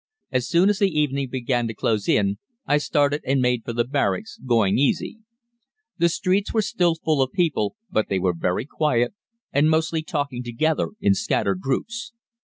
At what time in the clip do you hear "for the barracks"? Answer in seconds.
3.63-4.39